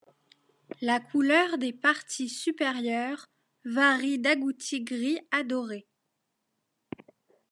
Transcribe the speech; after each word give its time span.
La 0.81 0.99
couleur 0.99 1.59
des 1.59 1.73
parties 1.73 2.27
supérieures 2.27 3.27
varie 3.65 4.17
d'agouti 4.17 4.81
gris 4.83 5.19
à 5.29 5.43
doré. 5.43 5.85